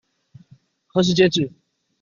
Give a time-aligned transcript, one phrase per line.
[0.93, 1.51] 何時截止？